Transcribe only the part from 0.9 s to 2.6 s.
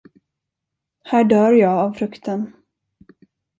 Här dör jag av fruktan.